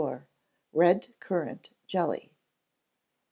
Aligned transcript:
Red 0.73 1.13
Currant 1.19 1.69
Jelly. 1.85 2.33